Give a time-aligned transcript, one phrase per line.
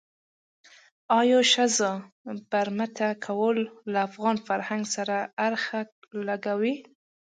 [1.19, 1.89] آیا ښځه
[2.51, 3.57] برمته کول
[3.91, 5.63] له افغان فرهنګ سره اړخ
[6.27, 6.75] لګوي.